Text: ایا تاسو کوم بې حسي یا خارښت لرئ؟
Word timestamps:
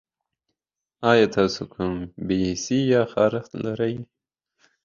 ایا 1.09 1.27
تاسو 1.37 1.61
کوم 1.73 1.93
بې 2.25 2.37
حسي 2.47 2.79
یا 2.93 3.01
خارښت 3.11 3.51
لرئ؟ 3.63 3.95